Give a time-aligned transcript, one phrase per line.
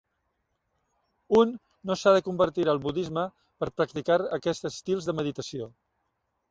[1.41, 1.51] Un
[1.89, 3.27] no s'ha de convertir al budisme
[3.63, 5.75] per practicar aquests estils de meditació.